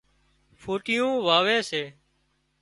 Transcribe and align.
ڦُٽيون 0.61 1.13
واوي 1.25 1.57
سي 1.69 1.83